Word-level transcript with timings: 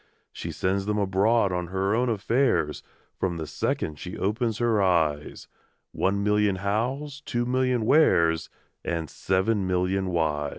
She 0.33 0.49
sends 0.51 0.89
'em 0.89 0.97
abroad 0.97 1.51
on 1.51 1.67
her 1.67 1.93
own 1.93 2.09
affairs, 2.09 2.81
From 3.19 3.37
the 3.37 3.45
second 3.45 3.99
she 3.99 4.17
opens 4.17 4.57
her 4.57 4.81
eyes 4.81 5.47
One 5.91 6.23
million 6.23 6.55
Hows, 6.55 7.21
two 7.23 7.45
million 7.45 7.85
Wheres, 7.85 8.49
And 8.83 9.11
seven 9.11 9.67
million 9.67 10.07
Whys! 10.07 10.49